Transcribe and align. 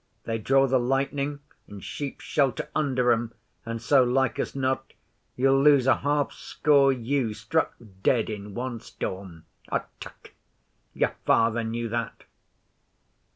They 0.23 0.39
draw 0.39 0.65
the 0.65 0.79
lightning, 0.79 1.41
and 1.67 1.83
sheep 1.83 2.21
shelter 2.21 2.69
under 2.75 3.11
'em, 3.11 3.35
and 3.67 3.79
so, 3.79 4.03
like 4.03 4.39
as 4.39 4.55
not, 4.55 4.93
you'll 5.35 5.61
lose 5.61 5.85
a 5.85 5.97
half 5.97 6.31
score 6.33 6.91
ewes 6.91 7.39
struck 7.39 7.75
dead 8.01 8.27
in 8.27 8.55
one 8.55 8.79
storm. 8.79 9.45
Tck! 9.71 10.31
Your 10.95 11.13
father 11.23 11.63
knew 11.63 11.87
that. 11.89 12.23